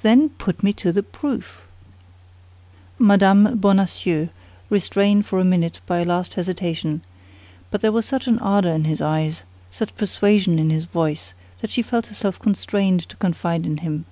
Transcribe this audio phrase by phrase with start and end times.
[0.00, 1.66] "Then, put me to the proof."
[2.98, 3.54] Mme.
[3.58, 4.30] Bonacieux looked at the young man,
[4.70, 7.02] restrained for a minute by a last hesitation;
[7.70, 11.68] but there was such an ardor in his eyes, such persuasion in his voice, that
[11.68, 14.06] she felt herself constrained to confide in him.